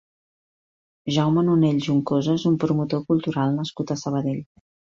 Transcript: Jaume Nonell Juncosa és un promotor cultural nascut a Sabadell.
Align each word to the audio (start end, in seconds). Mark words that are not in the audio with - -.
Jaume 1.17 1.43
Nonell 1.49 1.83
Juncosa 1.89 2.35
és 2.39 2.47
un 2.53 2.57
promotor 2.65 3.07
cultural 3.13 3.57
nascut 3.61 3.97
a 3.99 4.03
Sabadell. 4.05 4.45